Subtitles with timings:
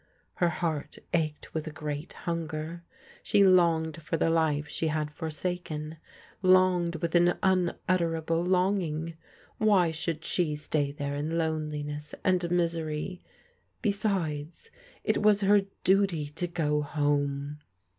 [0.37, 2.83] Her heart ached with a great hunger.
[3.21, 5.97] She longed for the life she had forsaken,
[6.41, 9.15] longed with an unutterable long ing.
[9.59, 13.21] Why should she stay there in loneliness, and misery?
[13.83, 14.71] Besides,
[15.03, 17.59] it was her duty to go home.